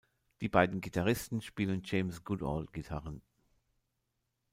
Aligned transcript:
Die 0.41 0.49
beiden 0.49 0.81
Gitarristen 0.81 1.41
spielen 1.41 1.83
James 1.85 2.23
Goodall-Gitarren. 2.23 3.21